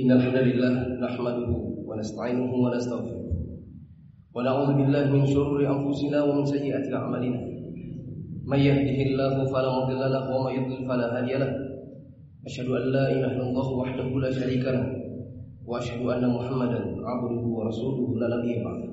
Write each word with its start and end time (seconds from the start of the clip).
إن 0.00 0.10
الحمد 0.10 0.36
لله 0.36 0.72
نحمده 1.04 1.50
ونستعينه 1.88 2.52
ونستغفره. 2.64 3.24
ونعوذ 4.34 4.70
بالله 4.78 5.04
من 5.12 5.26
شرور 5.26 5.60
أنفسنا 5.68 6.22
ومن 6.24 6.44
سيئات 6.44 6.92
أعمالنا. 6.92 7.40
من 8.46 8.58
يهده 8.58 8.98
الله 9.08 9.44
فلا 9.52 9.70
مضل 9.78 10.00
له 10.14 10.24
ومن 10.36 10.52
يضلل 10.58 10.88
فلا 10.88 11.06
هادي 11.18 11.34
له. 11.42 11.52
أشهد 12.46 12.68
أن 12.68 12.84
لا 12.96 13.04
إله 13.12 13.32
إلا 13.36 13.44
الله 13.48 13.68
وحده 13.80 14.08
لا 14.24 14.30
شريك 14.30 14.64
له. 14.64 14.84
وأشهد 15.66 16.00
أن 16.06 16.24
محمدا 16.36 16.80
عبده 17.10 17.42
ورسوله 17.56 18.20
لا 18.20 18.36
نبي 18.36 18.64
بعده. 18.64 18.92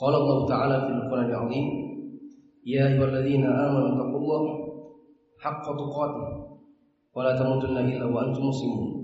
قال 0.00 0.14
الله 0.14 0.48
تعالى 0.48 0.76
في 0.80 0.90
القرآن 0.98 1.30
العظيم 1.30 1.66
يا 2.66 2.82
أيها 2.90 3.04
الذين 3.04 3.44
آمنوا 3.46 3.88
اتقوا 3.94 4.18
الله 4.18 4.42
حق 5.38 5.64
تقاته 5.82 6.26
ولا 7.16 7.32
تموتن 7.38 7.76
إلا 7.78 8.04
وأنتم 8.04 8.42
مسلمون. 8.50 9.03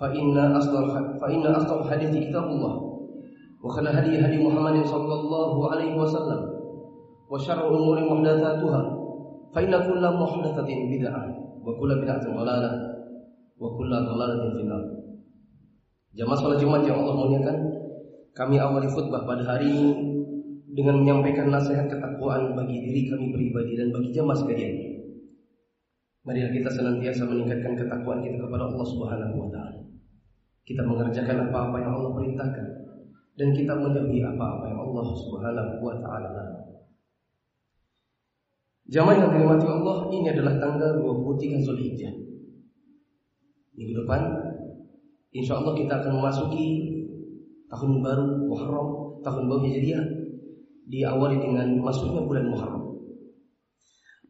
فإن 0.00 0.38
أصدق 0.38 0.86
فإن 1.20 1.46
أصدق 1.46 1.78
الحديث 1.84 2.28
كتاب 2.28 2.44
الله 2.44 2.74
وخير 3.64 3.84
هدي 3.98 4.12
هدي 4.24 4.38
محمد 4.48 4.76
صلى 4.84 5.14
الله 5.20 5.70
عليه 5.70 5.92
وسلم 6.00 6.40
وشر 7.30 7.60
الأمور 7.68 7.96
محدثاتها 8.10 8.82
فإن 9.54 9.72
كل 9.88 10.04
محدثة 10.22 10.68
بدعة 10.92 11.22
وكل 11.66 11.90
بدعة 12.02 12.24
ضلالة 12.36 12.72
وكل 13.60 13.90
ضلالة 13.90 14.42
في 14.56 14.60
النار 14.60 14.84
Jamaah 16.10 16.42
salat 16.42 16.58
Jumat 16.58 16.82
yang 16.82 17.06
Allah 17.06 17.22
muliakan, 17.22 17.56
kami 18.34 18.58
awali 18.58 18.90
khutbah 18.90 19.22
pada 19.22 19.46
hari 19.46 19.70
ini 19.70 19.94
dengan 20.74 20.98
menyampaikan 20.98 21.54
nasihat 21.54 21.86
ketakwaan 21.86 22.58
bagi 22.58 22.82
diri 22.82 23.06
kami 23.06 23.30
pribadi 23.30 23.78
dan 23.78 23.94
bagi 23.94 24.10
jamaah 24.10 24.34
sekalian. 24.34 24.74
Marilah 26.26 26.50
kita 26.50 26.66
senantiasa 26.66 27.30
meningkatkan 27.30 27.78
ketakwaan 27.78 28.26
kita 28.26 28.42
kepada 28.42 28.64
Allah 28.66 28.86
Subhanahu 28.90 29.34
wa 29.38 29.48
taala. 29.54 29.83
Kita 30.65 30.81
mengerjakan 30.81 31.49
apa-apa 31.49 31.77
yang 31.77 31.93
Allah 31.93 32.11
perintahkan 32.17 32.67
dan 33.37 33.53
kita 33.53 33.77
menjauhi 33.77 34.25
apa-apa 34.25 34.65
yang 34.65 34.79
Allah 34.81 35.05
Subhanahu 35.13 35.73
wa 35.83 35.95
taala. 36.01 36.43
Jamaah 38.89 39.17
yang 39.17 39.29
dirahmati 39.33 39.65
Allah, 39.65 39.97
ini 40.13 40.27
adalah 40.29 40.57
tanggal 40.61 40.97
23 41.01 41.61
Zulhijjah. 41.61 42.13
Minggu 43.75 43.93
depan 44.01 44.21
insya 45.35 45.59
Allah 45.59 45.73
kita 45.75 45.99
akan 45.99 46.11
memasuki 46.17 46.65
tahun 47.67 47.99
baru 47.99 48.25
Muharram, 48.47 49.19
tahun 49.19 49.43
baru 49.51 49.61
Hijriah 49.67 50.05
diawali 50.87 51.37
dengan 51.43 51.77
masuknya 51.81 52.23
bulan 52.23 52.45
Muharram. 52.49 52.85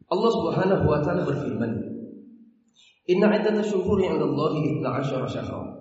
Allah 0.08 0.30
Subhanahu 0.34 0.84
wa 0.84 0.98
taala 1.00 1.22
berfirman, 1.24 1.72
"Inna 3.06 3.32
'iddatash 3.32 3.70
shuhuri 3.70 4.08
'inda 4.08 4.24
Allahi 4.24 4.82
12 4.82 5.30
syahran 5.30 5.75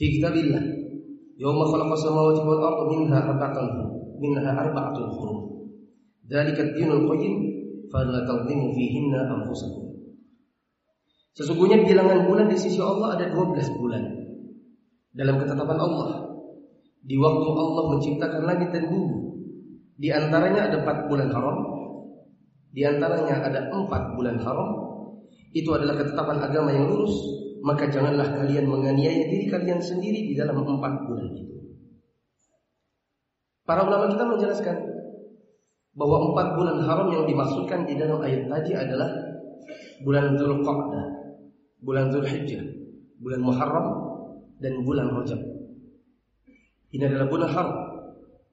fi 0.00 0.16
kitabillah 0.16 0.64
yawma 1.36 1.68
khalaqas 1.68 2.00
samawati 2.08 2.40
wal 2.40 2.64
arda 2.64 2.84
minha 2.88 3.18
arba'atun 3.20 3.68
minha 4.16 4.48
arba'atun 4.48 5.04
hurum. 5.12 5.38
Dzalika 6.24 6.72
ad-dinul 6.72 7.04
qayyim 7.04 7.34
fala 7.92 8.24
tadhlimu 8.24 8.72
fihinna 8.72 9.28
anfusakum." 9.28 9.92
Sesungguhnya 11.36 11.84
bilangan 11.84 12.24
bulan 12.24 12.48
di 12.48 12.56
sisi 12.56 12.80
Allah 12.80 13.20
ada 13.20 13.28
12 13.28 13.76
bulan. 13.76 14.02
Dalam 15.12 15.36
ketetapan 15.36 15.78
Allah, 15.78 16.08
di 17.04 17.20
waktu 17.20 17.48
Allah 17.52 17.84
menciptakan 17.92 18.42
langit 18.48 18.72
dan 18.72 18.88
bumi, 18.88 19.18
di 20.00 20.08
antaranya 20.08 20.72
ada 20.72 20.80
4 20.80 21.12
bulan 21.12 21.28
haram, 21.28 21.58
di 22.70 22.86
antaranya 22.86 23.42
ada 23.42 23.60
empat 23.66 24.14
bulan 24.14 24.38
haram. 24.38 24.70
Itu 25.50 25.74
adalah 25.74 25.98
ketetapan 25.98 26.38
agama 26.38 26.70
yang 26.70 26.86
lurus. 26.86 27.14
Maka 27.60 27.92
janganlah 27.92 28.24
kalian 28.40 28.64
menganiaya 28.64 29.28
diri 29.28 29.46
kalian 29.48 29.80
sendiri 29.80 30.32
di 30.32 30.34
dalam 30.36 30.64
empat 30.64 30.92
bulan 31.04 31.28
itu. 31.36 31.56
Para 33.68 33.84
ulama 33.86 34.10
kita 34.10 34.24
menjelaskan 34.26 34.76
bahwa 35.94 36.32
empat 36.32 36.46
bulan 36.56 36.78
haram 36.82 37.08
yang 37.12 37.24
dimaksudkan 37.28 37.84
di 37.84 37.94
dalam 38.00 38.18
ayat 38.24 38.48
tadi 38.48 38.72
adalah 38.72 39.10
bulan 40.00 40.34
Dzulqa'dah, 40.34 41.06
bulan 41.84 42.08
Dzulhijjah, 42.08 42.64
bulan 43.20 43.40
Muharram 43.44 43.86
dan 44.58 44.80
bulan 44.80 45.12
Rajab. 45.12 45.40
Ini 46.90 47.04
adalah 47.06 47.28
bulan 47.30 47.48
haram 47.52 47.78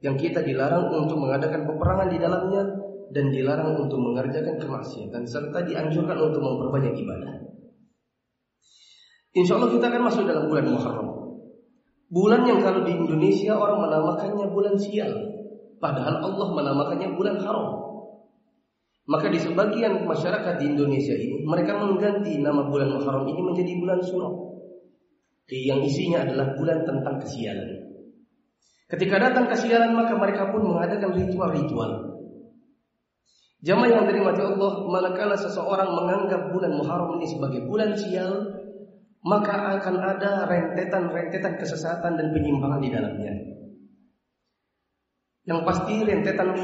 yang 0.03 0.13
kita 0.19 0.45
dilarang 0.45 0.93
untuk 0.93 1.17
mengadakan 1.17 1.65
peperangan 1.65 2.07
di 2.11 2.17
dalamnya 2.21 2.61
dan 3.09 3.31
dilarang 3.33 3.73
untuk 3.79 3.97
mengerjakan 3.97 4.59
kemaksiatan 4.61 5.23
serta 5.25 5.63
dianjurkan 5.65 6.17
untuk 6.19 6.43
memperbanyak 6.43 6.93
ibadah. 6.99 7.46
Insya 9.35 9.59
Allah 9.59 9.71
kita 9.73 9.85
akan 9.91 10.01
masuk 10.07 10.23
dalam 10.23 10.47
bulan 10.47 10.65
Muharram. 10.71 11.09
Bulan 12.07 12.41
yang 12.47 12.63
kalau 12.63 12.87
di 12.87 12.95
Indonesia 12.95 13.51
orang 13.59 13.83
menamakannya 13.83 14.47
bulan 14.47 14.75
sial, 14.79 15.11
padahal 15.83 16.23
Allah 16.23 16.47
menamakannya 16.55 17.19
bulan 17.19 17.35
haram. 17.43 17.67
Maka 19.07 19.31
di 19.31 19.39
sebagian 19.39 20.03
masyarakat 20.03 20.59
di 20.59 20.65
Indonesia 20.75 21.15
ini 21.15 21.43
mereka 21.47 21.79
mengganti 21.79 22.39
nama 22.39 22.67
bulan 22.67 22.95
Muharram 22.95 23.27
ini 23.27 23.41
menjadi 23.43 23.71
bulan 23.79 23.99
Surah. 24.03 24.33
Yang 25.47 25.79
isinya 25.95 26.27
adalah 26.27 26.59
bulan 26.59 26.83
tentang 26.83 27.23
kesialan. 27.23 27.71
Ketika 28.87 29.15
datang 29.19 29.47
kesialan 29.47 29.95
maka 29.95 30.15
mereka 30.15 30.51
pun 30.51 30.63
mengadakan 30.63 31.15
ritual-ritual 31.15 32.07
Jamaah 33.57 33.89
yang 33.89 34.05
dirahmati 34.05 34.37
Allah, 34.37 34.71
manakala 34.85 35.33
seseorang 35.33 35.89
menganggap 35.89 36.53
bulan 36.53 36.77
Muharram 36.77 37.17
ini 37.17 37.25
sebagai 37.25 37.65
bulan 37.65 37.97
sial, 37.97 38.53
maka 39.27 39.75
akan 39.75 39.95
ada 39.99 40.47
rentetan-rentetan 40.47 41.59
kesesatan 41.59 42.15
dan 42.15 42.31
penyimpangan 42.31 42.79
di 42.79 42.89
dalamnya. 42.89 43.33
Yang 45.43 45.59
pasti 45.67 45.95
rentetan 46.07 46.55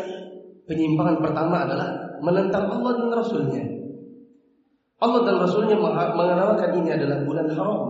penyimpangan 0.64 1.20
pertama 1.20 1.68
adalah 1.68 2.20
menentang 2.24 2.72
Allah 2.72 2.92
dan 2.96 3.10
Rasulnya. 3.12 3.64
Allah 5.04 5.22
dan 5.28 5.36
Rasulnya 5.44 5.76
mengenalkan 6.16 6.72
ini 6.80 6.90
adalah 6.96 7.20
bulan 7.28 7.52
haram. 7.52 7.82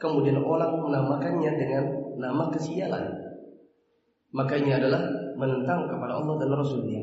Kemudian 0.00 0.40
orang 0.40 0.72
menamakannya 0.80 1.52
dengan 1.60 1.84
nama 2.16 2.48
kesialan. 2.48 3.04
Maka 4.32 4.56
ini 4.56 4.72
adalah 4.72 5.04
menentang 5.36 5.84
kepada 5.92 6.16
Allah 6.16 6.34
dan 6.40 6.50
Rasulnya. 6.56 7.02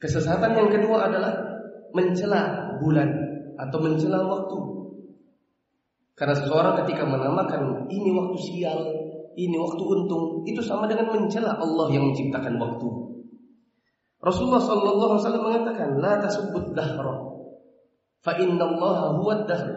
Kesesatan 0.00 0.52
yang 0.56 0.68
kedua 0.72 1.12
adalah 1.12 1.32
mencela 1.92 2.72
bulan 2.80 3.23
atau 3.58 3.78
mencela 3.80 4.24
waktu. 4.26 4.58
Karena 6.14 6.34
seseorang 6.38 6.78
ketika 6.84 7.02
menamakan 7.02 7.90
ini 7.90 8.10
waktu 8.14 8.38
sial, 8.38 8.78
ini 9.34 9.56
waktu 9.58 9.82
untung, 9.82 10.46
itu 10.46 10.62
sama 10.62 10.86
dengan 10.86 11.10
mencela 11.10 11.58
Allah 11.58 11.90
yang 11.90 12.06
menciptakan 12.10 12.54
waktu. 12.54 12.88
Rasulullah 14.22 14.62
sallallahu 14.62 15.10
alaihi 15.10 15.22
wasallam 15.26 15.44
mengatakan, 15.44 15.88
"La 15.98 16.22
tasubbud 16.22 16.72
dahra, 16.72 17.18
fa 18.22 18.32
innallaha 18.38 19.18
huwad 19.20 19.44
dahr." 19.50 19.74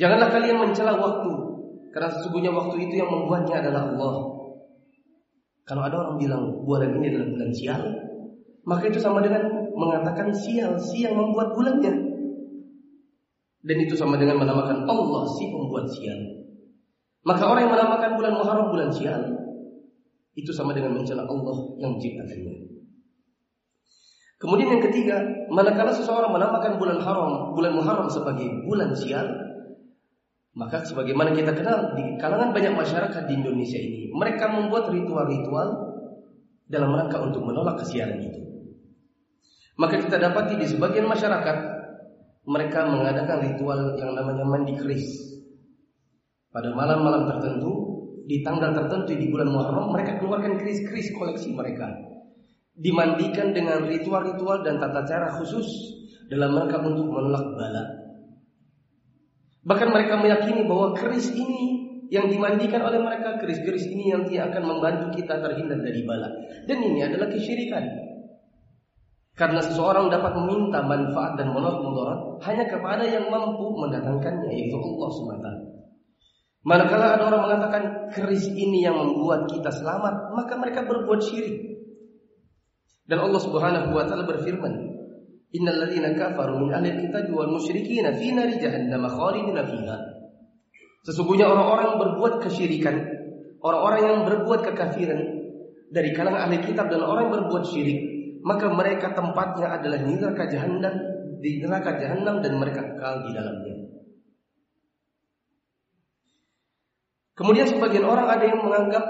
Janganlah 0.00 0.28
kalian 0.32 0.58
mencela 0.64 0.96
waktu, 0.96 1.32
karena 1.92 2.08
sesungguhnya 2.16 2.52
waktu 2.52 2.76
itu 2.88 2.94
yang 2.98 3.08
membuatnya 3.12 3.62
adalah 3.62 3.92
Allah. 3.92 4.14
Kalau 5.66 5.82
ada 5.82 5.96
orang 5.98 6.16
bilang 6.20 6.42
bulan 6.64 6.94
ini 7.00 7.10
adalah 7.14 7.28
bulan 7.36 7.50
sial, 7.52 7.82
maka 8.66 8.84
itu 8.90 8.98
sama 8.98 9.22
dengan 9.22 9.70
mengatakan 9.76 10.32
sial, 10.32 10.78
si 10.80 11.04
yang 11.04 11.14
membuat 11.14 11.52
bulannya. 11.54 12.05
Dan 13.66 13.76
itu 13.82 13.98
sama 13.98 14.14
dengan 14.14 14.38
menamakan 14.38 14.86
Allah 14.86 15.22
si 15.34 15.50
pembuat 15.50 15.90
sial. 15.90 16.46
Maka 17.26 17.42
orang 17.42 17.66
yang 17.66 17.74
menamakan 17.74 18.10
bulan 18.14 18.32
Muharram 18.38 18.70
bulan 18.70 18.90
sial, 18.94 19.18
itu 20.38 20.54
sama 20.54 20.70
dengan 20.70 20.94
mencela 20.94 21.26
Allah 21.26 21.56
yang 21.82 21.98
menciptakannya. 21.98 22.54
Kemudian 24.38 24.78
yang 24.78 24.84
ketiga, 24.86 25.16
manakala 25.50 25.90
seseorang 25.90 26.30
menamakan 26.30 26.78
bulan 26.78 27.02
haram, 27.02 27.50
bulan 27.58 27.72
Muharram 27.74 28.06
sebagai 28.06 28.46
bulan 28.62 28.94
sial, 28.94 29.26
maka 30.54 30.86
sebagaimana 30.86 31.34
kita 31.34 31.50
kenal 31.50 31.98
di 31.98 32.14
kalangan 32.22 32.54
banyak 32.54 32.70
masyarakat 32.70 33.22
di 33.26 33.32
Indonesia 33.34 33.80
ini, 33.82 34.14
mereka 34.14 34.46
membuat 34.46 34.94
ritual-ritual 34.94 35.68
dalam 36.70 36.94
rangka 36.94 37.18
untuk 37.18 37.42
menolak 37.42 37.82
kesialan 37.82 38.22
itu. 38.22 38.40
Maka 39.76 39.98
kita 40.06 40.22
dapati 40.22 40.54
di 40.56 40.70
sebagian 40.70 41.10
masyarakat 41.10 41.75
mereka 42.46 42.86
mengadakan 42.86 43.42
ritual 43.42 43.98
yang 43.98 44.14
namanya 44.14 44.46
mandi 44.46 44.78
keris. 44.78 45.06
Pada 46.54 46.70
malam-malam 46.72 47.26
tertentu, 47.26 47.74
di 48.26 48.40
tanggal 48.46 48.70
tertentu 48.72 49.18
di 49.18 49.26
bulan 49.28 49.50
Muharram, 49.50 49.90
mereka 49.90 50.22
keluarkan 50.22 50.56
keris-keris 50.56 51.10
koleksi 51.12 51.52
mereka. 51.52 51.90
Dimandikan 52.78 53.50
dengan 53.50 53.82
ritual-ritual 53.84 54.62
dan 54.62 54.78
tata 54.78 55.02
cara 55.04 55.28
khusus 55.36 55.66
dalam 56.30 56.54
rangka 56.54 56.80
untuk 56.86 57.10
menolak 57.10 57.44
bala. 57.54 57.84
Bahkan 59.66 59.88
mereka 59.90 60.14
meyakini 60.22 60.62
bahwa 60.70 60.94
keris 60.94 61.34
ini 61.34 61.62
yang 62.14 62.30
dimandikan 62.30 62.86
oleh 62.86 63.02
mereka 63.02 63.42
keris-keris 63.42 63.90
ini 63.90 64.14
nanti 64.14 64.38
akan 64.38 64.62
membantu 64.62 65.18
kita 65.18 65.42
terhindar 65.42 65.82
dari 65.82 66.06
bala. 66.06 66.30
Dan 66.70 66.78
ini 66.78 67.02
adalah 67.02 67.26
kesyirikan. 67.26 68.05
Karena 69.36 69.60
seseorang 69.60 70.08
dapat 70.08 70.32
meminta 70.32 70.80
manfaat 70.80 71.36
dan 71.36 71.52
menolak 71.52 71.84
mudarat 71.84 72.40
hanya 72.48 72.64
kepada 72.72 73.04
yang 73.04 73.28
mampu 73.28 73.68
mendatangkannya 73.76 74.48
yaitu 74.48 74.80
Allah 74.80 75.08
SWT. 75.12 75.48
Manakala 76.64 77.20
ada 77.20 77.28
orang 77.28 77.42
mengatakan 77.44 77.82
keris 78.16 78.48
ini 78.48 78.80
yang 78.80 78.96
membuat 78.96 79.44
kita 79.44 79.68
selamat, 79.68 80.32
maka 80.32 80.56
mereka 80.56 80.88
berbuat 80.88 81.20
syirik. 81.20 81.52
Dan 83.04 83.22
Allah 83.22 83.38
Subhanahu 83.38 83.92
wa 83.92 84.08
taala 84.08 84.24
berfirman, 84.24 84.72
"Innal 85.52 85.84
ladzina 85.84 86.16
kafaru 86.16 86.56
min 86.66 86.72
ahli 86.72 86.96
kitab 87.06 87.28
wal 87.30 87.52
musyrikin 87.52 88.08
fi 88.16 88.32
nari 88.32 88.56
jahannam 88.56 89.04
khalidina 89.04 89.62
fiha." 89.68 89.96
Sesungguhnya 91.06 91.46
orang-orang 91.46 92.02
berbuat 92.02 92.34
kesyirikan, 92.40 92.98
orang-orang 93.62 94.00
yang 94.00 94.18
berbuat 94.26 94.64
kekafiran 94.64 95.20
dari 95.92 96.10
kalangan 96.16 96.50
ahli 96.50 96.66
kitab 96.66 96.90
dan 96.90 97.04
orang 97.04 97.30
yang 97.30 97.34
berbuat 97.46 97.62
syirik, 97.62 98.15
maka 98.46 98.70
mereka 98.70 99.10
tempatnya 99.10 99.74
adalah 99.74 99.98
neraka 100.06 100.46
jahanam 100.46 100.94
di 101.42 101.58
neraka 101.58 101.98
jahanam 101.98 102.38
dan 102.38 102.52
mereka 102.54 102.94
kekal 102.94 103.26
di 103.26 103.34
dalamnya. 103.34 103.74
Kemudian 107.34 107.66
sebagian 107.66 108.06
orang 108.06 108.30
ada 108.30 108.44
yang 108.46 108.62
menganggap 108.62 109.04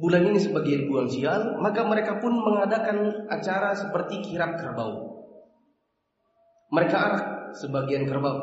bulan 0.00 0.32
ini 0.32 0.40
sebagai 0.40 0.88
bulan 0.88 1.06
sial, 1.12 1.60
maka 1.60 1.84
mereka 1.84 2.18
pun 2.18 2.32
mengadakan 2.32 3.28
acara 3.28 3.76
seperti 3.76 4.24
kirap 4.24 4.56
kerbau. 4.56 5.12
Mereka 6.72 6.96
arak 6.96 7.24
sebagian 7.60 8.08
kerbau 8.08 8.40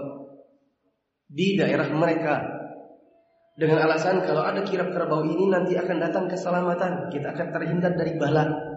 di 1.26 1.58
daerah 1.58 1.90
mereka 1.90 2.46
dengan 3.58 3.90
alasan 3.90 4.22
kalau 4.22 4.46
ada 4.46 4.62
kirap 4.62 4.94
kerbau 4.94 5.26
ini 5.26 5.50
nanti 5.50 5.74
akan 5.76 5.98
datang 5.98 6.30
keselamatan, 6.30 7.10
kita 7.10 7.34
akan 7.34 7.48
terhindar 7.52 7.98
dari 7.98 8.16
bala. 8.16 8.69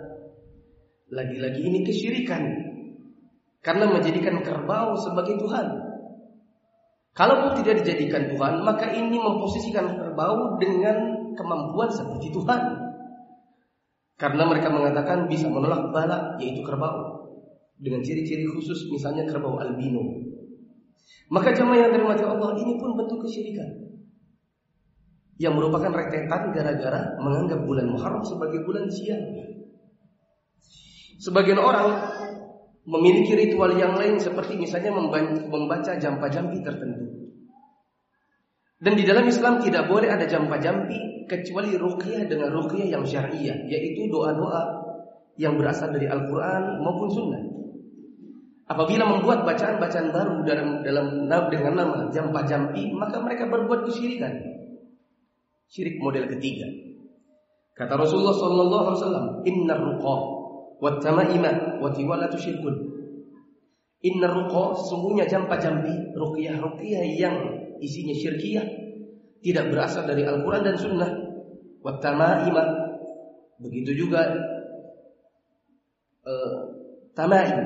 Lagi-lagi 1.13 1.61
ini 1.61 1.85
kesyirikan. 1.85 2.41
Karena 3.61 3.85
menjadikan 3.93 4.41
kerbau 4.41 4.97
sebagai 4.97 5.37
Tuhan. 5.37 5.67
Kalau 7.13 7.53
tidak 7.61 7.85
dijadikan 7.85 8.33
Tuhan, 8.33 8.65
maka 8.65 8.89
ini 8.97 9.21
memposisikan 9.21 9.93
kerbau 9.93 10.57
dengan 10.57 10.97
kemampuan 11.37 11.93
seperti 11.93 12.33
Tuhan. 12.33 12.63
Karena 14.17 14.49
mereka 14.49 14.73
mengatakan 14.73 15.29
bisa 15.29 15.53
menolak 15.53 15.93
bala, 15.93 16.41
yaitu 16.41 16.65
kerbau. 16.65 17.29
Dengan 17.77 18.01
ciri-ciri 18.01 18.49
khusus, 18.49 18.89
misalnya 18.89 19.29
kerbau 19.29 19.61
albino. 19.61 20.01
Maka 21.29 21.53
jemaah 21.53 21.77
yang 21.77 21.91
dirahmati 21.93 22.25
Allah, 22.25 22.57
ini 22.57 22.81
pun 22.81 22.97
bentuk 22.97 23.21
kesyirikan. 23.29 23.69
Yang 25.37 25.61
merupakan 25.61 25.93
rentetan 25.93 26.57
gara-gara 26.57 27.21
menganggap 27.21 27.61
bulan 27.69 27.93
Muharram 27.93 28.25
sebagai 28.25 28.65
bulan 28.65 28.89
siang. 28.89 29.52
Sebagian 31.23 31.63
orang 31.63 32.03
memiliki 32.83 33.39
ritual 33.39 33.79
yang 33.79 33.95
lain 33.95 34.19
seperti 34.19 34.59
misalnya 34.59 34.91
membaca 35.47 35.95
jampa-jampi 35.95 36.59
tertentu. 36.67 37.31
Dan 38.83 38.99
di 38.99 39.07
dalam 39.07 39.23
Islam 39.31 39.63
tidak 39.63 39.87
boleh 39.87 40.11
ada 40.11 40.27
jampa-jampi 40.27 41.31
kecuali 41.31 41.79
ruqyah 41.79 42.27
dengan 42.27 42.51
ruqyah 42.51 42.99
yang 42.99 43.07
syariah, 43.07 43.55
yaitu 43.71 44.11
doa-doa 44.11 44.83
yang 45.39 45.55
berasal 45.55 45.95
dari 45.95 46.11
Al-Quran 46.11 46.83
maupun 46.83 47.09
Sunnah. 47.15 47.43
Apabila 48.67 49.07
membuat 49.07 49.47
bacaan-bacaan 49.47 50.11
baru 50.11 50.43
dalam 50.43 50.83
dalam 50.83 51.07
dengan 51.55 51.73
nama 51.79 52.11
jampa-jampi, 52.11 52.91
maka 52.99 53.23
mereka 53.23 53.47
berbuat 53.47 53.87
kesyirikan. 53.87 54.43
Syirik 55.71 56.03
model 56.03 56.27
ketiga. 56.27 56.67
Kata 57.79 57.95
Rasulullah 57.95 58.35
sallallahu 58.35 58.85
alaihi 58.91 58.99
wasallam, 58.99 59.27
"Innar 59.47 59.79
ruqah 59.79 60.42
Wattamaima 60.83 61.79
wa 61.79 61.89
tiwalatu 61.95 62.35
syirkun. 62.35 62.75
Inna 64.03 64.35
ruqa 64.35 64.75
sesungguhnya 64.83 65.31
jampa-jampi 65.31 66.11
ruqyah-ruqyah 66.19 67.07
yang 67.15 67.37
isinya 67.79 68.19
syirkiyah 68.19 68.67
tidak 69.47 69.71
berasal 69.71 70.03
dari 70.03 70.27
Al-Qur'an 70.27 70.67
dan 70.67 70.75
Sunnah. 70.75 71.11
Wattamaima 71.87 72.83
begitu 73.63 73.95
juga 73.95 74.27
uh, 76.27 76.59
tamaim 77.15 77.63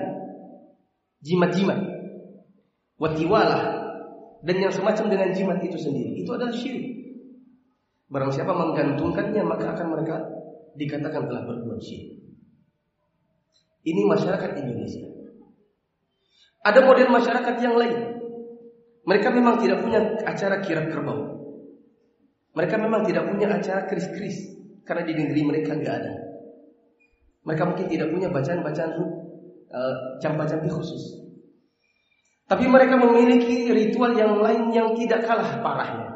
jimat-jimat 1.24 1.80
watiwalah 3.00 3.62
dan 4.44 4.56
yang 4.60 4.72
semacam 4.72 5.08
dengan 5.08 5.28
jimat 5.32 5.58
itu 5.64 5.80
sendiri 5.80 6.20
itu 6.20 6.30
adalah 6.36 6.52
syirik. 6.52 6.84
Barang 8.12 8.28
siapa 8.28 8.52
menggantungkannya 8.52 9.40
maka 9.40 9.72
akan 9.72 9.86
mereka 9.88 10.16
dikatakan 10.76 11.28
telah 11.32 11.42
berbuat 11.48 11.80
syirik. 11.80 12.15
Ini 13.86 14.02
masyarakat 14.02 14.50
Indonesia. 14.58 15.06
Ada 16.66 16.82
model 16.82 17.08
masyarakat 17.14 17.54
yang 17.62 17.78
lain. 17.78 17.98
Mereka 19.06 19.30
memang 19.30 19.62
tidak 19.62 19.86
punya 19.86 20.02
acara 20.26 20.58
kirap 20.58 20.90
kerbau. 20.90 21.38
Mereka 22.58 22.74
memang 22.82 23.06
tidak 23.06 23.30
punya 23.30 23.46
acara 23.54 23.86
keris-keris 23.86 24.58
karena 24.82 25.06
di 25.06 25.14
negeri 25.14 25.40
mereka 25.46 25.78
nggak 25.78 25.96
ada. 26.02 26.12
Mereka 27.46 27.62
mungkin 27.62 27.86
tidak 27.86 28.10
punya 28.10 28.26
bacaan-bacaan 28.34 28.90
uh, 29.70 29.94
campa-campi 30.18 30.66
khusus. 30.66 31.22
Tapi 32.50 32.66
mereka 32.66 32.98
memiliki 32.98 33.70
ritual 33.70 34.18
yang 34.18 34.42
lain 34.42 34.74
yang 34.74 34.90
tidak 34.98 35.22
kalah 35.22 35.62
parahnya. 35.62 36.10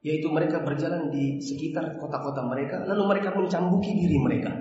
Yaitu 0.00 0.32
mereka 0.32 0.64
berjalan 0.64 1.12
di 1.12 1.36
sekitar 1.44 2.00
kota-kota 2.00 2.46
mereka 2.48 2.80
lalu 2.88 3.04
mereka 3.12 3.36
mencambuki 3.36 3.92
diri 3.92 4.16
mereka. 4.16 4.52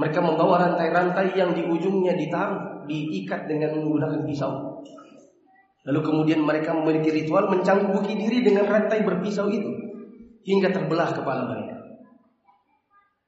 Mereka 0.00 0.16
membawa 0.24 0.64
rantai-rantai 0.64 1.36
yang 1.36 1.52
di 1.52 1.60
ujungnya 1.60 2.16
ditaruh, 2.16 2.88
diikat 2.88 3.44
dengan 3.44 3.76
menggunakan 3.76 4.24
pisau. 4.24 4.80
Lalu 5.84 6.00
kemudian 6.00 6.40
mereka 6.40 6.72
memiliki 6.72 7.12
ritual 7.12 7.52
mencangkuki 7.52 8.16
diri 8.16 8.40
dengan 8.40 8.64
rantai 8.64 9.04
berpisau 9.04 9.52
itu 9.52 9.68
hingga 10.48 10.72
terbelah 10.72 11.12
kepala 11.12 11.52
mereka. 11.52 11.76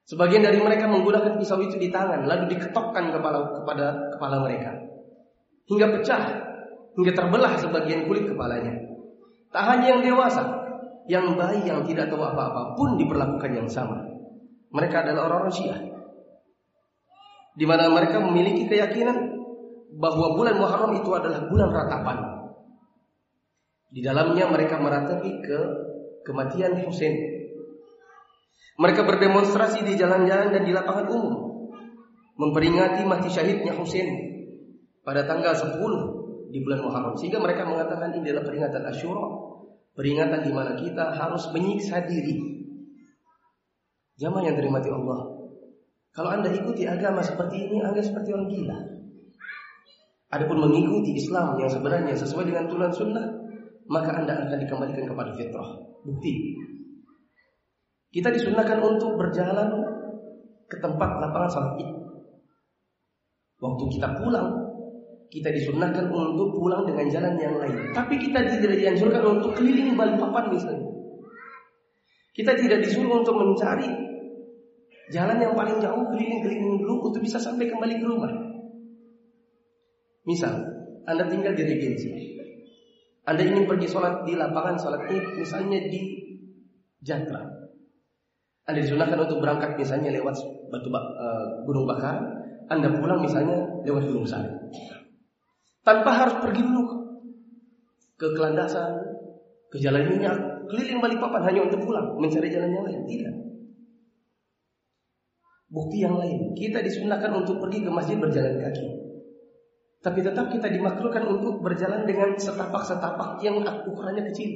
Sebagian 0.09 0.49
dari 0.49 0.65
mereka 0.65 0.89
menggunakan 0.89 1.37
pisau 1.37 1.61
itu 1.61 1.77
di 1.77 1.93
tangan 1.93 2.25
lalu 2.25 2.57
diketokkan 2.57 3.05
kepala 3.13 3.53
kepada 3.53 3.87
kepala 4.17 4.37
mereka 4.41 4.73
hingga 5.69 5.87
pecah, 5.93 6.23
hingga 6.97 7.13
terbelah 7.13 7.53
sebagian 7.61 8.09
kulit 8.09 8.29
kepalanya. 8.33 8.81
Tak 9.53 9.65
hanya 9.69 9.97
yang 9.97 10.01
dewasa, 10.01 10.45
yang 11.05 11.37
bayi 11.37 11.69
yang 11.69 11.85
tidak 11.85 12.09
tahu 12.09 12.25
apa-apa 12.25 12.77
pun 12.81 12.97
diperlakukan 12.97 13.53
yang 13.53 13.69
sama. 13.69 14.09
Mereka 14.73 15.05
adalah 15.05 15.29
orang-orang 15.29 15.53
Syiah 15.53 15.92
di 17.53 17.65
mana 17.69 17.93
mereka 17.93 18.21
memiliki 18.21 18.69
keyakinan 18.69 19.43
bahwa 19.97 20.33
bulan 20.37 20.57
Muharram 20.57 20.93
itu 20.97 21.11
adalah 21.13 21.45
bulan 21.49 21.69
ratapan. 21.69 22.19
Di 23.93 24.01
dalamnya 24.01 24.49
mereka 24.49 24.81
meratapi 24.81 25.31
ke 25.45 25.59
kematian 26.25 26.81
Husain. 26.89 27.13
Mereka 28.81 29.05
berdemonstrasi 29.05 29.85
di 29.85 30.01
jalan-jalan 30.01 30.49
dan 30.49 30.65
di 30.65 30.73
lapangan 30.73 31.13
umum 31.13 31.35
memperingati 32.41 33.05
mati 33.05 33.29
syahidnya 33.29 33.77
Husain 33.77 34.09
pada 35.05 35.29
tanggal 35.29 35.53
10 35.53 35.77
di 36.49 36.59
bulan 36.65 36.81
Muharram. 36.81 37.15
Sehingga 37.21 37.37
mereka 37.37 37.69
mengatakan 37.69 38.17
ini 38.17 38.33
adalah 38.33 38.49
peringatan 38.49 38.83
Asyura, 38.89 39.29
peringatan 39.93 40.41
di 40.41 40.53
mana 40.57 40.73
kita 40.73 41.13
harus 41.13 41.53
menyiksa 41.53 42.01
diri. 42.09 42.65
Jamaah 44.17 44.45
yang 44.49 44.57
dirahmati 44.57 44.89
Allah. 44.89 45.42
Kalau 46.13 46.29
Anda 46.29 46.53
ikuti 46.53 46.85
agama 46.85 47.25
seperti 47.25 47.69
ini, 47.69 47.81
Anda 47.81 48.05
seperti 48.05 48.37
orang 48.37 48.49
gila. 48.53 48.79
Adapun 50.33 50.69
mengikuti 50.69 51.17
Islam 51.17 51.57
yang 51.57 51.73
sebenarnya 51.73 52.13
sesuai 52.13 52.53
dengan 52.53 52.69
tulan 52.69 52.93
sunnah, 52.93 53.27
maka 53.89 54.21
Anda 54.21 54.45
akan 54.45 54.59
dikembalikan 54.61 55.09
kepada 55.09 55.33
fitrah. 55.33 55.71
Bukti. 56.05 56.33
Kita 58.13 58.29
disunahkan 58.29 58.77
untuk 58.85 59.17
berjalan 59.17 59.73
ke 60.69 60.77
tempat 60.81 61.11
lapangan 61.21 61.49
salat 61.49 61.81
id. 61.81 61.91
Waktu 63.61 63.85
kita 63.97 64.09
pulang, 64.21 64.53
kita 65.33 65.49
disunahkan 65.49 66.13
untuk 66.13 66.53
pulang 66.53 66.85
dengan 66.85 67.09
jalan 67.09 67.41
yang 67.41 67.57
lain. 67.57 67.89
Tapi 67.97 68.21
kita 68.21 68.45
tidak 68.61 68.77
dianjurkan 68.77 69.23
untuk 69.25 69.57
keliling 69.57 69.97
Balikpapan 69.97 70.45
misalnya. 70.53 70.93
Kita 72.37 72.53
tidak 72.57 72.85
disuruh 72.85 73.25
untuk 73.25 73.37
mencari 73.37 74.02
Jalan 75.13 75.39
yang 75.45 75.53
paling 75.53 75.77
jauh 75.77 76.09
keliling-keliling 76.09 76.81
dulu 76.81 77.13
untuk 77.13 77.21
bisa 77.21 77.37
sampai 77.37 77.69
kembali 77.69 78.01
ke 78.01 78.07
rumah. 78.09 78.33
Misal, 80.25 80.57
Anda 81.05 81.29
tinggal 81.29 81.53
di 81.53 81.69
regensi. 81.69 82.09
Anda 83.29 83.45
ingin 83.45 83.69
pergi 83.69 83.87
sholat 83.87 84.25
di 84.25 84.35
lapangan 84.35 84.81
sholat 84.81 85.07
id, 85.13 85.37
misalnya 85.39 85.79
di 85.87 86.03
Jatra. 87.05 87.45
Anda 88.65 88.79
disunahkan 88.79 89.19
untuk 89.29 89.43
berangkat 89.43 89.75
misalnya 89.75 90.15
lewat 90.15 90.39
batu 90.71 90.89
uh, 90.89 91.67
Gunung 91.67 91.87
Bakar, 91.87 92.23
Anda 92.71 92.95
pulang 92.95 93.21
misalnya 93.21 93.59
lewat 93.85 94.07
Gunung 94.07 94.25
Sari. 94.25 94.49
Tanpa 95.83 96.15
harus 96.15 96.39
pergi 96.39 96.63
dulu 96.63 96.83
ke 98.15 98.27
kelandasan, 98.39 99.03
ke 99.69 99.83
jalan 99.83 100.07
minyak, 100.07 100.39
keliling 100.71 101.03
balik 101.03 101.19
papan 101.19 101.43
hanya 101.51 101.67
untuk 101.67 101.83
pulang, 101.83 102.15
mencari 102.23 102.49
jalan 102.55 102.71
yang 102.71 102.87
lain. 102.87 103.03
Tidak. 103.03 103.52
Bukti 105.73 106.05
yang 106.05 106.21
lain, 106.21 106.53
kita 106.53 106.85
disunahkan 106.85 107.33
untuk 107.33 107.57
pergi 107.57 107.81
ke 107.81 107.89
masjid 107.89 108.21
berjalan 108.21 108.61
kaki. 108.61 108.87
Tapi 110.05 110.21
tetap 110.21 110.53
kita 110.53 110.69
dimakruhkan 110.69 111.25
untuk 111.25 111.65
berjalan 111.65 112.05
dengan 112.05 112.37
setapak-setapak 112.37 113.41
yang 113.41 113.65
ukurannya 113.65 114.29
kecil. 114.29 114.53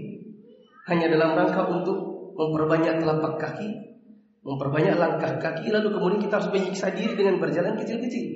Hanya 0.93 1.09
dalam 1.09 1.33
rangka 1.33 1.73
untuk 1.73 1.99
memperbanyak 2.37 3.01
telapak 3.01 3.41
kaki, 3.41 3.97
memperbanyak 4.45 4.95
langkah 5.01 5.41
kaki, 5.41 5.73
lalu 5.73 5.89
kemudian 5.97 6.21
kita 6.21 6.37
harus 6.37 6.53
menyiksa 6.53 6.93
diri 6.93 7.17
dengan 7.17 7.41
berjalan 7.41 7.81
kecil-kecil. 7.81 8.27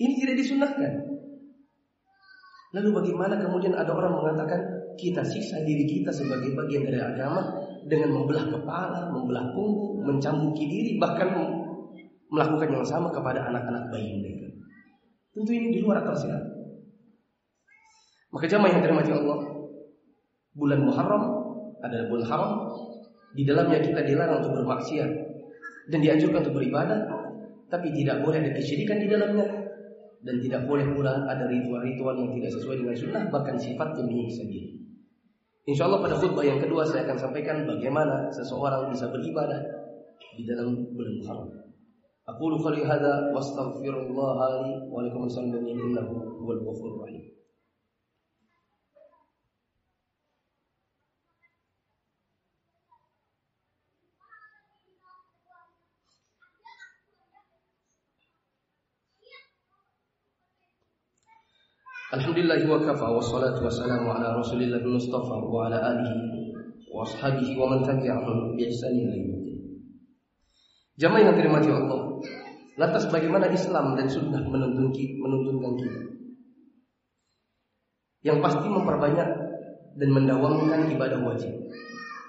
Ini 0.00 0.12
tidak 0.24 0.40
disunahkan. 0.40 0.92
Lalu 2.74 2.88
bagaimana 2.90 3.38
kemudian 3.38 3.76
ada 3.78 3.94
orang 3.94 4.18
mengatakan 4.18 4.58
kita 4.98 5.22
siksa 5.22 5.62
diri 5.62 5.86
kita 5.86 6.10
sebagai 6.10 6.58
bagian 6.58 6.82
dari 6.90 6.98
agama 6.98 7.54
dengan 7.86 8.10
membelah 8.18 8.50
kepala, 8.50 9.14
membelah 9.14 9.54
punggung, 9.54 10.02
mencambuki 10.02 10.66
diri, 10.66 10.98
bahkan 10.98 11.30
melakukan 12.32 12.68
yang 12.72 12.86
sama 12.86 13.12
kepada 13.12 13.48
anak-anak 13.48 13.92
bayi 13.92 14.20
mereka. 14.20 14.48
Tentu 15.34 15.50
ini 15.50 15.74
di 15.74 15.80
luar 15.82 16.04
akal 16.04 16.14
sehat. 16.14 16.42
Maka 18.30 18.46
jamaah 18.50 18.70
yang 18.70 18.82
terima 18.82 19.02
Allah, 19.02 19.38
bulan 20.54 20.80
Muharram 20.82 21.24
adalah 21.82 22.06
bulan 22.10 22.26
haram. 22.26 22.52
Di 23.34 23.42
dalamnya 23.42 23.82
kita 23.82 24.06
dilarang 24.06 24.46
untuk 24.46 24.62
bermaksiat 24.62 25.10
dan 25.90 25.98
dianjurkan 25.98 26.46
untuk 26.46 26.54
beribadah, 26.62 27.02
tapi 27.66 27.90
tidak 27.90 28.22
boleh 28.22 28.38
ada 28.38 28.54
kesyirikan 28.54 29.02
di 29.02 29.10
dalamnya 29.10 29.46
dan 30.24 30.40
tidak 30.40 30.64
boleh 30.70 30.86
pula 30.94 31.26
ada 31.26 31.44
ritual-ritual 31.50 32.14
yang 32.16 32.30
tidak 32.32 32.50
sesuai 32.54 32.80
dengan 32.80 32.96
sunnah 32.96 33.22
bahkan 33.28 33.58
sifatnya 33.58 34.06
menyiksa 34.06 34.46
diri. 34.46 34.80
Insya 35.64 35.88
Allah 35.88 36.00
pada 36.04 36.14
khutbah 36.16 36.44
yang 36.44 36.60
kedua 36.60 36.84
saya 36.84 37.08
akan 37.08 37.16
sampaikan 37.16 37.64
bagaimana 37.64 38.28
seseorang 38.32 38.92
bisa 38.92 39.08
beribadah 39.10 39.60
di 40.36 40.44
dalam 40.46 40.76
bulan 40.92 41.12
Muharram. 41.20 41.63
أقول 42.28 42.58
قولي 42.58 42.84
هذا 42.84 43.32
واستغفر 43.34 44.00
الله 44.06 44.38
لي 44.62 44.88
ولكم 44.92 45.16
المسلمين 45.16 45.80
إنه 45.80 46.08
هو 46.42 46.52
الغفور 46.52 46.94
الرحيم 46.94 47.34
الحمد 62.14 62.38
لله 62.38 62.60
وكفى 62.72 63.04
والصلاة 63.04 63.64
والسلام 63.64 64.08
على 64.08 64.28
رسول 64.40 64.62
الله 64.62 64.76
المصطفى 64.76 65.32
وعلى 65.54 65.76
آله 65.92 66.14
وأصحابه 66.94 67.48
ومن 67.60 67.78
تبعهم 67.82 68.56
بإحسان 68.56 68.94
إلى 69.04 69.16
يوم 69.18 69.44
Jamaah 70.94 71.26
yang 71.26 71.34
dirahmati. 71.34 71.66
Lantas 72.74 73.06
bagaimana 73.06 73.46
Islam 73.54 73.94
dan 73.94 74.10
Sunnah 74.10 74.42
menuntun 74.42 74.90
menuntunkan 74.94 75.72
kita? 75.78 76.00
Yang 78.26 78.38
pasti 78.42 78.66
memperbanyak 78.66 79.28
dan 79.94 80.08
mendawamkan 80.10 80.90
ibadah 80.90 81.22
wajib. 81.22 81.54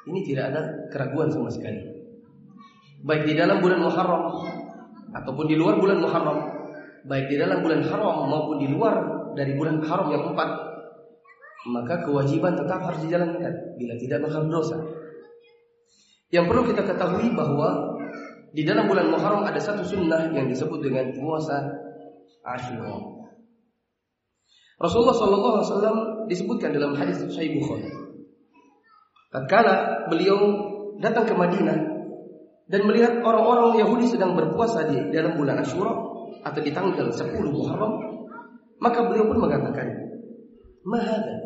Ini 0.06 0.20
tidak 0.22 0.54
ada 0.54 0.62
keraguan 0.94 1.34
sama 1.34 1.50
sekali. 1.50 1.82
Baik 3.02 3.26
di 3.26 3.34
dalam 3.34 3.58
bulan 3.58 3.82
Muharram 3.82 4.24
ataupun 5.18 5.46
di 5.50 5.58
luar 5.58 5.82
bulan 5.82 5.98
Muharram, 5.98 6.40
baik 7.10 7.26
di 7.26 7.36
dalam 7.42 7.66
bulan 7.66 7.82
haram 7.86 8.30
maupun 8.30 8.62
di 8.62 8.70
luar 8.70 8.96
dari 9.34 9.58
bulan 9.58 9.82
haram 9.82 10.14
yang 10.14 10.30
empat, 10.30 10.50
maka 11.74 12.06
kewajiban 12.06 12.54
tetap 12.54 12.86
harus 12.86 13.02
dijalankan 13.02 13.54
bila 13.82 13.94
tidak 13.98 14.22
maka 14.22 14.46
dosa. 14.46 14.78
Yang 16.30 16.46
perlu 16.54 16.62
kita 16.70 16.82
ketahui 16.86 17.34
bahwa 17.34 17.95
di 18.56 18.64
dalam 18.64 18.88
bulan 18.88 19.12
Muharram 19.12 19.44
ada 19.44 19.60
satu 19.60 19.84
sunnah 19.84 20.32
yang 20.32 20.48
disebut 20.48 20.80
dengan 20.80 21.12
puasa 21.12 21.60
Ashura. 22.48 22.96
Rasulullah 24.80 25.16
Shallallahu 25.16 25.56
Alaihi 25.60 25.68
Wasallam 25.68 25.98
disebutkan 26.32 26.72
dalam 26.72 26.96
hadis 26.96 27.20
Sahih 27.28 27.60
Bukhari. 27.60 27.92
Tatkala 29.36 30.08
beliau 30.08 30.40
datang 31.04 31.28
ke 31.28 31.36
Madinah 31.36 31.80
dan 32.72 32.82
melihat 32.88 33.20
orang-orang 33.20 33.84
Yahudi 33.84 34.08
sedang 34.08 34.40
berpuasa 34.40 34.88
di 34.88 35.12
dalam 35.12 35.36
bulan 35.36 35.60
Ashura 35.60 35.92
atau 36.48 36.60
di 36.64 36.72
tanggal 36.72 37.12
10 37.12 37.36
Muharram, 37.52 37.94
maka 38.80 39.04
beliau 39.04 39.28
pun 39.28 39.44
mengatakan, 39.44 39.88
"Mahada? 40.88 41.44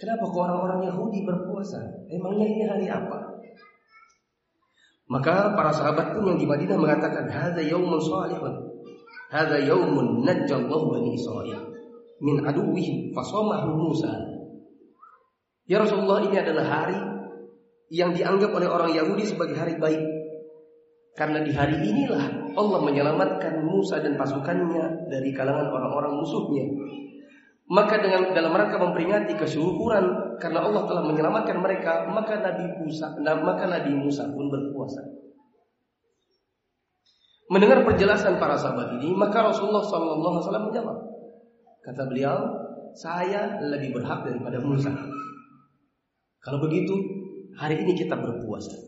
Kenapa 0.00 0.24
kok 0.28 0.40
orang-orang 0.40 0.80
Yahudi 0.88 1.28
berpuasa? 1.28 2.08
Emangnya 2.08 2.46
ini 2.48 2.62
hari 2.64 2.86
apa?" 2.88 3.25
Maka 5.06 5.54
para 5.54 5.70
sahabat 5.70 6.18
pun 6.18 6.34
yang 6.34 6.38
di 6.38 6.46
Madinah 6.50 6.78
mengatakan, 6.78 7.30
"Hadza 7.30 7.62
yaumun 7.62 8.02
salihun. 8.02 8.54
Hadza 9.30 9.62
yaumun 9.62 10.26
najjallahu 10.26 10.98
bani 10.98 11.14
Israil 11.14 11.62
min 12.18 12.42
aduwwihim 12.42 13.14
fasamahu 13.14 13.70
Musa." 13.78 14.10
Ya 15.66 15.78
Rasulullah, 15.82 16.26
ini 16.26 16.38
adalah 16.38 16.66
hari 16.66 16.98
yang 17.90 18.14
dianggap 18.14 18.50
oleh 18.50 18.66
orang 18.66 18.94
Yahudi 18.94 19.30
sebagai 19.30 19.54
hari 19.54 19.78
baik. 19.78 20.02
Karena 21.16 21.40
di 21.40 21.54
hari 21.54 21.80
inilah 21.80 22.54
Allah 22.58 22.80
menyelamatkan 22.82 23.64
Musa 23.64 24.02
dan 24.02 24.20
pasukannya 24.20 25.08
dari 25.08 25.30
kalangan 25.32 25.70
orang-orang 25.70 26.18
musuhnya. 26.18 26.66
Maka 27.66 27.98
dengan 27.98 28.30
dalam 28.30 28.54
rangka 28.54 28.78
memperingati 28.78 29.34
kesyukuran 29.34 30.38
karena 30.38 30.62
Allah 30.62 30.86
telah 30.86 31.02
menyelamatkan 31.02 31.58
mereka, 31.58 32.06
maka 32.06 32.38
Nabi 32.38 32.62
Musa, 32.78 33.10
maka 33.18 33.64
Nabi 33.66 33.90
Musa 33.90 34.30
pun 34.30 34.46
berpuasa. 34.46 35.02
Mendengar 37.50 37.82
penjelasan 37.82 38.38
para 38.38 38.54
sahabat 38.54 38.98
ini, 38.98 39.14
maka 39.14 39.50
Rasulullah 39.50 39.82
Sallallahu 39.82 40.34
Alaihi 40.38 40.44
Wasallam 40.46 40.66
menjawab. 40.70 40.98
Kata 41.82 42.02
beliau, 42.06 42.38
saya 42.94 43.58
lebih 43.62 43.98
berhak 43.98 44.26
daripada 44.26 44.58
Musa. 44.62 44.90
Kalau 46.42 46.62
begitu, 46.62 46.94
hari 47.58 47.82
ini 47.82 47.98
kita 47.98 48.14
berpuasa. 48.14 48.78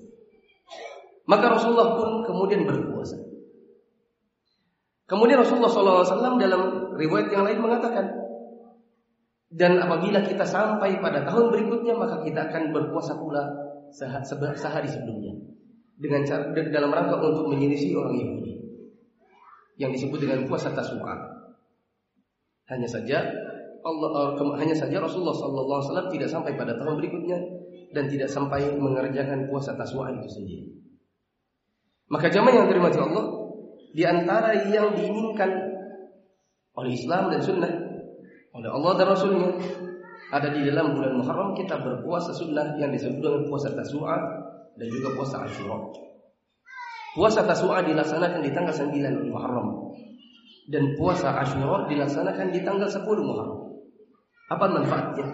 Maka 1.27 1.47
Rasulullah 1.51 1.99
pun 1.99 2.23
kemudian 2.23 2.63
berpuasa. 2.63 3.19
Kemudian 5.09 5.41
Rasulullah 5.41 5.73
SAW 5.73 6.37
dalam 6.37 6.93
riwayat 6.95 7.33
yang 7.33 7.49
lain 7.49 7.65
mengatakan, 7.65 8.28
dan 9.49 9.81
apabila 9.81 10.21
kita 10.29 10.45
sampai 10.45 11.01
pada 11.01 11.25
tahun 11.25 11.49
berikutnya 11.49 11.97
maka 11.97 12.21
kita 12.21 12.53
akan 12.53 12.69
berpuasa 12.69 13.17
pula 13.17 13.49
sehari 13.89 14.89
sebelumnya 14.89 15.33
dengan 15.97 16.21
cara 16.29 16.53
dalam 16.53 16.93
rangka 16.93 17.17
untuk 17.17 17.49
menyelisih 17.49 17.97
orang 17.97 18.15
Yahudi 18.21 18.55
yang 19.81 19.91
disebut 19.95 20.21
dengan 20.21 20.45
puasa 20.45 20.75
Tasu'a. 20.75 21.17
Hanya 22.69 22.85
saja 22.85 23.25
Allah 23.81 24.37
eh, 24.37 24.57
hanya 24.61 24.77
saja 24.77 25.01
Rasulullah 25.01 25.33
sallallahu 25.33 25.79
alaihi 25.81 25.89
wasallam 25.89 26.09
tidak 26.13 26.29
sampai 26.29 26.53
pada 26.59 26.77
tahun 26.77 27.01
berikutnya 27.01 27.39
dan 27.97 28.05
tidak 28.13 28.29
sampai 28.29 28.77
mengerjakan 28.77 29.49
puasa 29.49 29.73
Tasu'a 29.73 30.13
itu 30.13 30.29
sendiri. 30.29 30.67
Maka 32.13 32.29
jamaah 32.29 32.53
yang 32.53 32.67
dirahmati 32.69 32.99
Allah 33.01 33.25
di 33.97 34.03
antara 34.05 34.53
yang 34.69 34.93
diinginkan 34.93 35.51
oleh 36.77 36.93
Islam 36.93 37.33
dan 37.33 37.41
Sunnah 37.41 37.88
oleh 38.57 38.71
Allah 38.73 38.93
dan 38.97 39.07
Rasulnya 39.13 39.51
ada 40.29 40.49
di 40.53 40.61
dalam 40.69 40.93
bulan 40.97 41.21
Muharram 41.21 41.51
kita 41.57 41.81
berpuasa 41.81 42.37
sunnah 42.37 42.77
yang 42.77 42.93
disebut 42.93 43.21
dengan 43.21 43.43
puasa 43.49 43.73
Tasu'a 43.73 44.19
dan 44.77 44.87
juga 44.93 45.09
puasa 45.17 45.45
Ashura. 45.45 45.77
Puasa 47.17 47.41
Tasu'a 47.45 47.81
dilaksanakan 47.85 48.41
di 48.45 48.51
tanggal 48.53 48.75
9 48.77 49.33
Muharram 49.33 49.69
dan 50.69 50.85
puasa 51.01 51.33
Ashura 51.41 51.89
dilaksanakan 51.89 52.53
di 52.53 52.61
tanggal 52.61 52.89
10 52.89 53.05
Muharram. 53.05 53.61
Apa 54.49 54.65
manfaatnya? 54.69 55.27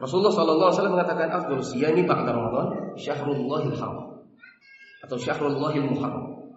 Rasulullah 0.00 0.32
sallallahu 0.32 0.68
alaihi 0.72 0.78
wasallam 0.80 0.96
mengatakan 0.96 1.28
afdhal 1.28 1.60
siyami 1.60 2.08
ba'da 2.08 2.32
Ramadan 2.32 2.96
syahrullahil 2.96 3.76
haram 3.76 4.24
atau 5.04 5.16
syahrullahil 5.20 5.92
muharram. 5.92 6.56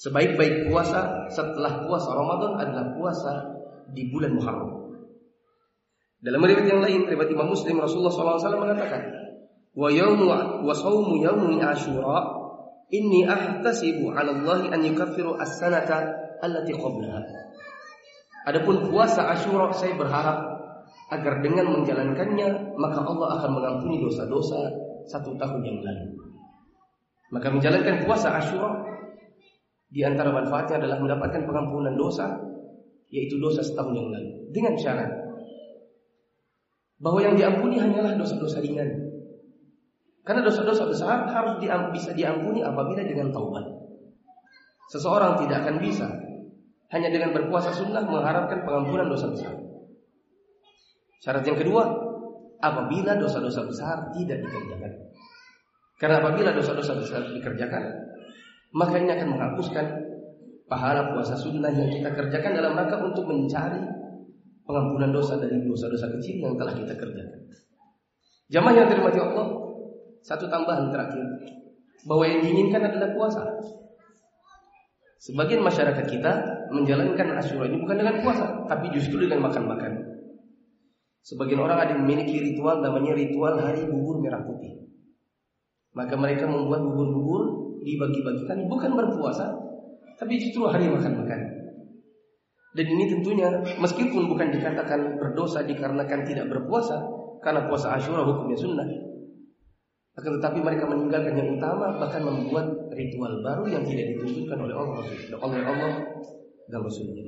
Sebaik-baik 0.00 0.72
puasa 0.72 1.28
setelah 1.28 1.84
puasa 1.84 2.08
Ramadan 2.16 2.56
adalah 2.56 2.96
puasa 2.96 3.51
di 3.92 4.08
bulan 4.08 4.32
Muharram. 4.36 4.82
Dalam 6.22 6.38
riwayat 6.38 6.68
yang 6.70 6.82
lain, 6.82 7.00
riwayat 7.10 7.30
Imam 7.34 7.50
Muslim 7.50 7.82
Rasulullah 7.82 8.14
SAW 8.14 8.62
mengatakan, 8.62 9.02
"Wa 9.74 9.90
yaumu 9.90 10.30
wa 10.62 10.74
saumu 10.74 11.18
yaumi 11.18 11.58
Asyura 11.58 12.42
inni 12.94 13.26
ahtasibu 13.26 14.14
'ala 14.14 14.30
Allah 14.30 14.70
an 14.70 14.80
yukaffiru 14.86 15.34
as-sanata 15.40 16.22
allati 16.38 16.72
qablaha. 16.78 17.20
Adapun 18.46 18.86
puasa 18.86 19.34
Asyura 19.34 19.74
saya 19.74 19.98
berharap 19.98 20.38
agar 21.10 21.42
dengan 21.42 21.74
menjalankannya 21.74 22.78
maka 22.78 23.00
Allah 23.02 23.28
akan 23.38 23.50
mengampuni 23.58 24.02
dosa-dosa 24.02 24.70
satu 25.10 25.34
tahun 25.34 25.60
yang 25.62 25.78
lalu. 25.82 26.06
Maka 27.34 27.48
menjalankan 27.50 28.06
puasa 28.06 28.38
Asyura 28.38 28.78
di 29.90 30.06
antara 30.06 30.30
manfaatnya 30.30 30.86
adalah 30.86 31.02
mendapatkan 31.02 31.42
pengampunan 31.42 31.98
dosa 31.98 32.51
yaitu 33.12 33.36
dosa 33.36 33.60
setahun 33.60 33.92
yang 33.92 34.08
lalu 34.08 34.30
dengan 34.50 34.74
syarat 34.80 35.22
bahwa 37.02 37.18
yang 37.18 37.34
diampuni 37.34 37.76
hanyalah 37.82 38.14
dosa-dosa 38.14 38.62
ringan. 38.62 38.88
Karena 40.22 40.46
dosa-dosa 40.46 40.86
besar 40.86 41.26
harus 41.26 41.58
bisa 41.90 42.14
diampuni 42.14 42.62
apabila 42.62 43.02
dengan 43.02 43.34
taubat. 43.34 43.66
Seseorang 44.94 45.42
tidak 45.42 45.66
akan 45.66 45.82
bisa 45.82 46.06
hanya 46.94 47.10
dengan 47.10 47.34
berpuasa 47.34 47.74
sunnah 47.74 48.06
mengharapkan 48.06 48.62
pengampunan 48.62 49.10
dosa 49.10 49.34
besar. 49.34 49.50
Syarat 51.26 51.42
yang 51.42 51.58
kedua, 51.58 51.90
apabila 52.62 53.18
dosa-dosa 53.18 53.66
besar 53.66 54.14
tidak 54.14 54.46
dikerjakan. 54.46 54.92
Karena 55.98 56.22
apabila 56.22 56.54
dosa-dosa 56.54 56.98
besar 57.02 57.26
dikerjakan, 57.34 57.82
maka 58.78 58.94
ini 59.02 59.10
akan 59.10 59.28
menghapuskan 59.34 59.86
pahala 60.72 61.12
puasa 61.12 61.36
sunnah 61.36 61.68
yang 61.68 61.92
kita 61.92 62.08
kerjakan 62.16 62.56
dalam 62.56 62.72
rangka 62.72 62.96
untuk 63.04 63.28
mencari 63.28 63.84
pengampunan 64.64 65.12
dosa 65.12 65.36
dari 65.36 65.60
dosa-dosa 65.68 66.08
kecil 66.16 66.40
yang 66.40 66.56
telah 66.56 66.72
kita 66.72 66.96
kerjakan. 66.96 67.40
Jamaah 68.48 68.72
yang 68.80 68.88
dirahmati 68.88 69.20
Allah, 69.20 69.46
satu 70.24 70.48
tambahan 70.48 70.88
terakhir 70.88 71.28
bahwa 72.08 72.24
yang 72.24 72.40
diinginkan 72.40 72.88
adalah 72.88 73.12
puasa. 73.12 73.44
Sebagian 75.20 75.60
masyarakat 75.60 76.08
kita 76.08 76.32
menjalankan 76.72 77.36
Asyura 77.38 77.68
ini 77.68 77.78
bukan 77.78 78.00
dengan 78.00 78.24
puasa, 78.24 78.64
tapi 78.66 78.90
justru 78.96 79.22
dengan 79.22 79.44
makan-makan. 79.44 79.92
Sebagian 81.22 81.62
orang 81.62 81.78
ada 81.78 81.94
memiliki 81.94 82.42
ritual 82.42 82.82
namanya 82.82 83.14
ritual 83.14 83.54
hari 83.60 83.86
bubur 83.86 84.18
merah 84.18 84.42
putih. 84.42 84.90
Maka 85.94 86.18
mereka 86.18 86.50
membuat 86.50 86.82
bubur-bubur 86.82 87.42
dibagi-bagikan 87.86 88.66
bukan 88.66 88.90
berpuasa, 88.98 89.61
tapi 90.22 90.38
justru 90.38 90.62
hari 90.70 90.86
makan-makan. 90.86 91.40
Dan 92.78 92.86
ini 92.86 93.10
tentunya 93.10 93.50
meskipun 93.82 94.30
bukan 94.30 94.54
dikatakan 94.54 95.18
berdosa 95.18 95.66
dikarenakan 95.66 96.22
tidak 96.22 96.46
berpuasa, 96.46 96.94
karena 97.42 97.66
puasa 97.66 97.98
Asyura 97.98 98.22
hukumnya 98.22 98.54
sunnah, 98.54 98.86
akan 100.14 100.30
tetapi 100.38 100.62
mereka 100.62 100.86
meninggalkan 100.86 101.34
yang 101.34 101.58
utama 101.58 101.98
bahkan 101.98 102.22
membuat 102.22 102.70
ritual 102.94 103.42
baru 103.42 103.64
yang 103.66 103.82
tidak 103.82 104.14
ditunjukkan 104.14 104.58
oleh 104.62 104.76
Allah 104.78 105.02
oleh 105.42 105.64
Allah 105.66 105.92
dan 106.70 106.80
Rasulnya. 106.86 107.26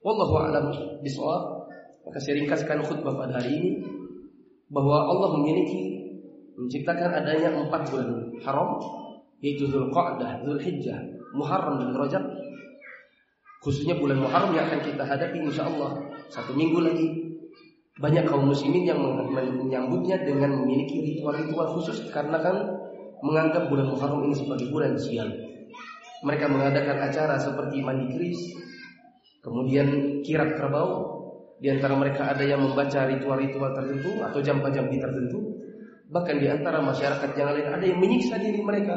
Wallahu 0.00 0.34
a'lam 0.40 0.66
bishawab. 1.04 1.68
Maka 2.08 2.24
saya 2.24 2.40
ringkaskan 2.40 2.80
khutbah 2.88 3.12
pada 3.20 3.36
hari 3.36 3.52
ini 3.52 3.70
bahwa 4.72 5.04
Allah 5.12 5.28
memiliki 5.36 6.00
menciptakan 6.56 7.12
adanya 7.12 7.52
empat 7.52 7.92
bulan 7.92 8.32
haram 8.40 8.80
yaitu 9.44 9.68
Dzulqa'dah, 9.68 10.40
Dzulhijjah, 10.40 11.17
Muharram 11.34 11.80
dan 11.82 11.90
Rajab. 11.96 12.24
Khususnya 13.64 13.98
bulan 13.98 14.22
Muharram 14.22 14.54
yang 14.54 14.70
akan 14.70 14.80
kita 14.86 15.02
hadapi 15.02 15.42
insya 15.42 15.66
Allah 15.66 15.98
satu 16.30 16.54
minggu 16.54 16.78
lagi 16.78 17.06
banyak 17.98 18.30
kaum 18.30 18.46
muslimin 18.46 18.86
yang 18.86 19.00
menyambutnya 19.34 20.22
dengan 20.22 20.62
memiliki 20.62 21.02
ritual-ritual 21.02 21.66
khusus 21.74 22.06
karena 22.14 22.38
kan 22.38 22.56
menganggap 23.26 23.66
bulan 23.66 23.90
Muharram 23.90 24.22
ini 24.30 24.38
sebagai 24.38 24.70
bulan 24.70 24.94
sial. 24.94 25.26
Mereka 26.22 26.46
mengadakan 26.50 26.98
acara 27.10 27.34
seperti 27.38 27.82
mandi 27.82 28.06
keris, 28.14 28.40
kemudian 29.42 30.20
kirap 30.22 30.54
kerbau. 30.54 31.18
Di 31.58 31.74
antara 31.74 31.98
mereka 31.98 32.30
ada 32.30 32.46
yang 32.46 32.62
membaca 32.62 33.10
ritual-ritual 33.10 33.74
tertentu 33.74 34.22
atau 34.22 34.38
jampa-jampi 34.38 34.94
tertentu. 35.02 35.58
Bahkan 36.06 36.38
di 36.38 36.46
antara 36.46 36.78
masyarakat 36.78 37.34
yang 37.34 37.50
lain 37.50 37.66
ada 37.66 37.82
yang 37.82 37.98
menyiksa 37.98 38.38
diri 38.38 38.62
mereka. 38.62 38.94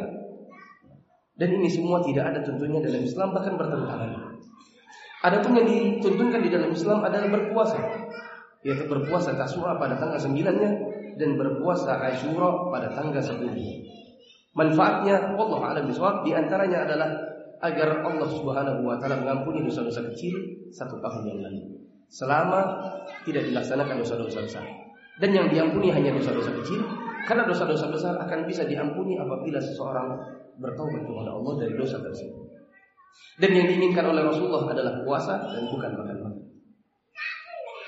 Dan 1.41 1.57
ini 1.57 1.65
semua 1.73 2.05
tidak 2.05 2.29
ada 2.29 2.39
tentunya 2.45 2.77
dalam 2.77 3.01
Islam 3.01 3.33
bahkan 3.33 3.57
bertentangan. 3.57 4.37
Adapun 5.25 5.57
yang 5.57 5.65
dituntunkan 5.65 6.37
di 6.45 6.49
dalam 6.53 6.69
Islam 6.69 7.01
adalah 7.01 7.29
berpuasa 7.33 7.81
yaitu 8.61 8.85
berpuasa 8.85 9.33
Tasura 9.33 9.73
pada 9.81 9.97
tanggal 9.97 10.21
9-nya 10.21 10.69
dan 11.17 11.29
berpuasa 11.33 11.97
Asyura 11.97 12.69
pada 12.69 12.93
tanggal 12.93 13.17
10. 13.17 13.49
Manfaatnya 14.53 15.33
Allah 15.33 15.59
alam 15.65 15.83
bisawab 15.89 16.21
di 16.21 16.37
antaranya 16.37 16.85
adalah 16.85 17.09
agar 17.61 18.05
Allah 18.05 18.29
Subhanahu 18.29 18.85
wa 18.85 19.01
taala 19.01 19.17
mengampuni 19.21 19.65
dosa-dosa 19.65 20.05
kecil 20.13 20.37
satu 20.69 21.01
tahun 21.01 21.23
yang 21.25 21.39
lalu. 21.41 21.89
Selama 22.11 22.85
tidak 23.25 23.49
dilaksanakan 23.49 23.97
dosa-dosa 23.97 24.45
besar. 24.45 24.65
Dan 25.17 25.33
yang 25.33 25.47
diampuni 25.49 25.89
hanya 25.89 26.13
dosa-dosa 26.13 26.53
kecil 26.61 26.85
karena 27.27 27.43
dosa-dosa 27.45 27.91
besar 27.91 28.13
akan 28.17 28.39
bisa 28.49 28.65
diampuni 28.65 29.17
apabila 29.17 29.61
seseorang 29.61 30.17
bertobat 30.57 31.01
kepada 31.05 31.31
Allah 31.33 31.53
dari 31.61 31.73
dosa 31.77 31.97
tersebut. 32.01 32.51
Dan 33.41 33.51
yang 33.57 33.67
diinginkan 33.67 34.05
oleh 34.07 34.23
Rasulullah 34.23 34.69
adalah 34.69 35.01
puasa 35.03 35.41
dan 35.49 35.67
bukan 35.67 35.91
makan-makan. 35.97 36.41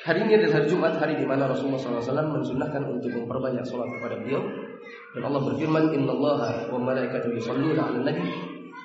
Hari 0.03 0.19
ini 0.27 0.35
adalah 0.35 0.59
hari 0.59 0.67
Jumat, 0.67 0.93
hari 0.99 1.15
di 1.15 1.23
mana 1.23 1.47
Rasulullah 1.47 1.79
SAW 1.79 2.35
mensunahkan 2.35 2.83
untuk 2.91 3.07
memperbanyak 3.07 3.63
sholat 3.63 3.87
kepada 3.87 4.19
beliau. 4.19 4.43
Dan 5.15 5.23
Allah 5.23 5.41
berfirman, 5.47 5.95
Inna 5.95 6.11
Allah 6.11 6.67
wa 6.67 6.79
malaikatu 6.83 7.31
yusalluna 7.31 7.87
ala 7.87 8.03
nabi. 8.03 8.27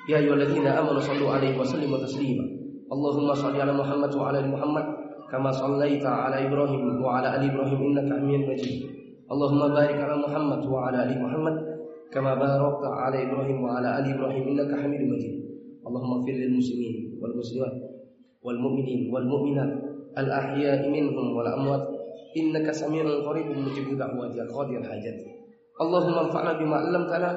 Ya 0.07 0.23
ayyuhalladzina 0.23 0.79
amanu 0.79 1.03
sallu 1.03 1.27
alaihi 1.27 1.59
wa 1.59 1.67
sallimu 1.67 1.99
taslima. 1.99 2.45
Allahumma 2.87 3.35
salli 3.35 3.59
ala 3.59 3.75
Muhammad 3.75 4.11
wa 4.15 4.31
ala 4.31 4.39
Muhammad. 4.47 4.85
Kama 5.27 5.51
sallaita 5.51 6.07
ala 6.07 6.39
Ibrahim 6.39 7.03
wa 7.03 7.19
ala 7.19 7.35
ali 7.35 7.51
Ibrahim 7.51 7.79
innaka 7.91 8.15
hamidun 8.15 8.47
majid. 8.47 8.98
اللهم 9.29 9.61
بارك 9.77 9.97
على 10.01 10.15
محمد 10.25 10.65
وعلى 10.65 10.97
آل 11.03 11.11
محمد 11.21 11.55
كما 12.13 12.33
باركت 12.33 12.83
على 12.85 13.17
إبراهيم 13.29 13.57
وعلى 13.63 13.89
آل 13.99 14.05
إبراهيم 14.13 14.43
إنك 14.47 14.71
حميد 14.81 15.01
مجيد. 15.01 15.35
اللهم 15.87 16.11
اغفر 16.17 16.35
للمسلمين 16.41 16.95
والمسلمات 17.21 17.75
والمؤمنين 18.45 19.13
والمؤمنات 19.13 19.71
الأحياء 20.17 20.89
منهم 20.89 21.25
والأموات 21.37 21.83
إنك 22.37 22.71
سميع 22.71 23.03
قريب 23.27 23.47
مجيب 23.65 23.97
دعوات 23.97 24.33
قاضي 24.53 24.77
الحاجات. 24.77 25.17
اللهم 25.81 26.15
انفعنا 26.25 26.51
بما 26.59 26.75
علمتنا 26.75 27.29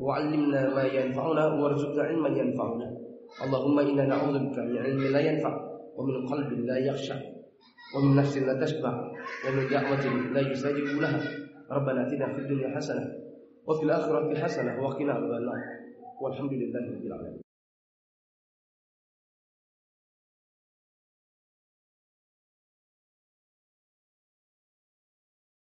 وعلمنا 0.00 0.60
ما 0.76 0.84
ينفعنا 0.84 1.44
وارزقنا 1.60 2.02
علما 2.02 2.28
ينفعنا. 2.28 2.86
اللهم 3.44 3.76
إنا 3.78 4.04
نعوذ 4.12 4.36
بك 4.38 4.58
من 4.58 4.76
علم 4.84 5.02
لا 5.14 5.20
ينفع 5.20 5.52
ومن 5.96 6.26
قلب 6.28 6.50
لا 6.68 6.78
يخشع 6.78 7.18
ومن 7.96 8.16
نفس 8.16 8.38
لا 8.38 8.54
تشبع 8.62 8.92
ومن 9.44 9.64
دعوة 9.72 10.04
لا 10.34 10.40
يستجيب 10.40 11.00
لها. 11.00 11.37
ربنا 11.70 12.06
اتنا 12.06 12.32
في 12.32 12.40
الدنيا 12.40 12.76
حسنة 12.76 13.12
وفي 13.66 13.82
الآخرة 13.82 14.34
حسنة 14.34 14.82
وقنا 14.82 15.12
عذاب 15.12 15.32
النار. 15.32 15.60
والحمد 16.20 16.52
لله 16.52 16.80
رب 16.80 17.06
العالمين. 17.06 17.47